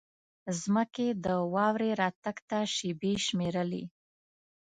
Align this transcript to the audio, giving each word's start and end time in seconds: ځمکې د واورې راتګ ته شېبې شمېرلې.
ځمکې 0.61 1.07
د 1.25 1.27
واورې 1.53 1.89
راتګ 2.01 2.37
ته 2.49 2.59
شېبې 2.75 3.13
شمېرلې. 3.25 3.83